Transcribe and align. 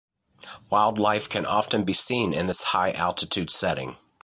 Wildlife 0.71 1.29
can 1.29 1.45
often 1.45 1.83
be 1.83 1.93
seen 1.93 2.33
in 2.33 2.47
this 2.47 2.63
high 2.63 2.89
altitude 2.93 3.51
setting. 3.51 3.97